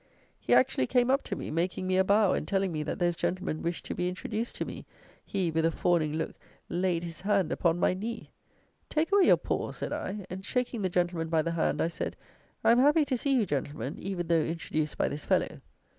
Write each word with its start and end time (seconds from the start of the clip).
He 0.39 0.51
actually 0.55 0.87
came 0.87 1.11
up 1.11 1.21
to 1.25 1.35
me, 1.35 1.51
making 1.51 1.85
me 1.85 1.95
a 1.95 2.03
bow, 2.03 2.33
and, 2.33 2.47
telling 2.47 2.71
me 2.71 2.81
that 2.81 2.97
those 2.97 3.15
gentlemen 3.15 3.61
wished 3.61 3.85
to 3.85 3.93
be 3.93 4.09
introduced 4.09 4.55
to 4.55 4.65
me, 4.65 4.87
he, 5.23 5.51
with 5.51 5.63
a 5.63 5.69
fawning 5.69 6.13
look, 6.13 6.33
laid 6.69 7.03
his 7.03 7.21
hand 7.21 7.51
upon 7.51 7.77
my 7.77 7.93
knee! 7.93 8.31
"Take 8.89 9.11
away 9.11 9.25
your 9.25 9.37
paw," 9.37 9.71
said 9.71 9.93
I, 9.93 10.25
and, 10.27 10.43
shaking 10.43 10.81
the 10.81 10.89
gentlemen 10.89 11.27
by 11.29 11.43
the 11.43 11.51
hand, 11.51 11.83
I 11.83 11.87
said, 11.87 12.15
"I 12.63 12.71
am 12.71 12.79
happy 12.79 13.05
to 13.05 13.15
see 13.15 13.33
you, 13.35 13.45
gentlemen, 13.45 13.99
even 13.99 14.25
though 14.25 14.41
introduced 14.41 14.97
by 14.97 15.07
this 15.07 15.25
fellow." 15.27 15.61